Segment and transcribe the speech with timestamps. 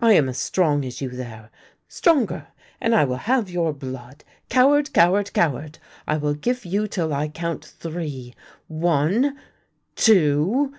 [0.00, 1.50] I am as strong as you there—
[2.00, 2.46] stronger,
[2.80, 4.24] and I will have your blood.
[4.48, 4.90] Coward!
[4.94, 5.30] Coward!
[5.34, 5.78] Coward!
[6.08, 8.34] I will give you till I count three.
[8.68, 9.36] One!...
[9.94, 10.72] Two!